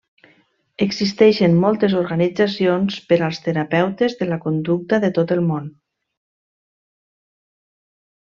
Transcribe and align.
Existeixen 0.85 1.57
moltes 1.65 1.93
organitzacions 1.99 2.97
per 3.11 3.19
als 3.27 3.41
terapeutes 3.49 4.17
de 4.23 4.29
la 4.31 4.39
conducta 4.47 5.01
de 5.05 5.13
tot 5.21 5.35
el 5.37 5.45
món. 5.51 5.69